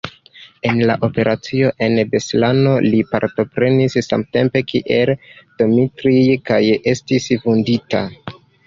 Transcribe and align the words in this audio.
En 0.69 0.79
la 0.91 0.95
operaco 1.07 1.67
en 1.87 1.99
Beslano 2.15 2.73
li 2.87 3.03
partoprenis 3.13 3.99
samtempe 4.09 4.65
kiel 4.73 5.15
Dmitrij 5.63 6.25
kaj 6.53 6.65
estis 6.97 7.35
vundita. 7.47 8.07